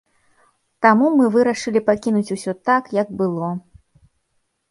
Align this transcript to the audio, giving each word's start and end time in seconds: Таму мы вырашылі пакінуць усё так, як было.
Таму 0.85 1.09
мы 1.17 1.25
вырашылі 1.35 1.83
пакінуць 1.91 2.33
усё 2.37 2.53
так, 2.69 2.83
як 3.01 3.07
было. 3.19 3.53